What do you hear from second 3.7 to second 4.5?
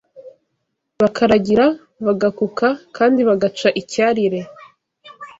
icyarire